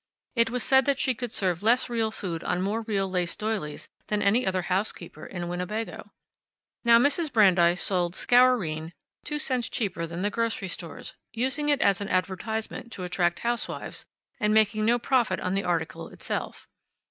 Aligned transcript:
It 0.33 0.49
was 0.49 0.63
said 0.63 0.85
that 0.85 0.97
she 0.97 1.13
could 1.13 1.31
serve 1.31 1.61
less 1.61 1.87
real 1.87 2.09
food 2.09 2.43
on 2.43 2.63
more 2.63 2.81
real 2.81 3.07
lace 3.07 3.35
doilies 3.35 3.87
than 4.07 4.19
any 4.23 4.47
other 4.47 4.63
housekeeper 4.63 5.27
in 5.27 5.47
Winnebago. 5.47 6.09
Now, 6.83 6.97
Mrs. 6.97 7.31
Brandeis 7.31 7.83
sold 7.83 8.15
Scourine 8.15 8.89
two 9.23 9.37
cents 9.37 9.69
cheaper 9.69 10.07
than 10.07 10.23
the 10.23 10.31
grocery 10.31 10.69
stores, 10.69 11.13
using 11.33 11.69
it 11.69 11.81
as 11.81 12.01
an 12.01 12.09
advertisement 12.09 12.91
to 12.93 13.03
attract 13.03 13.41
housewives, 13.41 14.07
and 14.39 14.55
making 14.55 14.85
no 14.85 14.97
profit 14.97 15.39
on 15.39 15.53
the 15.53 15.63
article 15.65 16.07
itself. 16.09 16.67